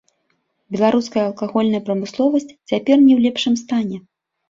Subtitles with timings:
[0.75, 4.07] Беларуская алкагольная прамысловасць цяпер не ў лепшым стане.